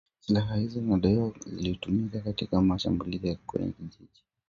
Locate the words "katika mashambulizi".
2.19-3.35